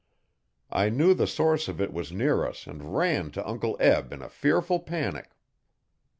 [0.71, 4.23] I knew the source of it was near us and ran to Uncle Eb in
[4.23, 5.29] a fearful panic.